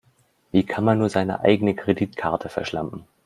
[0.51, 3.05] Wie kann man nur seine eigene Kreditkarte verschlampen?